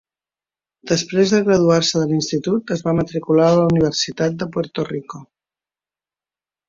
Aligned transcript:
Després 0.91 1.33
de 1.33 1.41
graduar-se 1.49 2.01
de 2.03 2.07
l'institut, 2.11 2.73
es 2.77 2.83
va 2.87 2.95
matricular 3.01 3.47
a 3.51 3.55
la 3.61 3.69
Universitat 3.75 4.41
de 4.41 4.49
Puerto 4.57 4.87
Rico. 4.93 5.25